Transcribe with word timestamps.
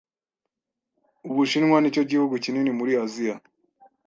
Ubushinwa 1.31 1.77
nicyo 1.79 2.03
gihugu 2.09 2.33
kinini 2.43 2.71
muri 2.79 2.91
Aziya. 3.03 3.35